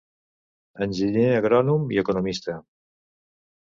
Enginyer 0.85 1.27
agrònom 1.43 1.87
i 1.97 2.03
economista. 2.07 2.61